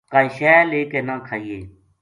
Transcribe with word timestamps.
کائے 0.11 0.27
شے 0.37 0.53
لے 0.69 0.81
کے 0.91 0.99
نہ 1.07 1.15
کھانیے 1.27 1.59